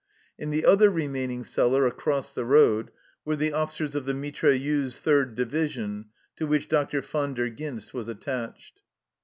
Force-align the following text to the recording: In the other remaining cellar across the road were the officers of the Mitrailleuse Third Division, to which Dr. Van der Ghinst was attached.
In 0.39 0.49
the 0.49 0.65
other 0.65 0.89
remaining 0.89 1.43
cellar 1.43 1.85
across 1.85 2.33
the 2.33 2.43
road 2.43 2.89
were 3.23 3.35
the 3.35 3.53
officers 3.53 3.93
of 3.93 4.05
the 4.07 4.15
Mitrailleuse 4.15 4.97
Third 4.97 5.35
Division, 5.35 6.05
to 6.37 6.47
which 6.47 6.67
Dr. 6.67 7.01
Van 7.01 7.35
der 7.35 7.51
Ghinst 7.51 7.93
was 7.93 8.09
attached. 8.09 8.81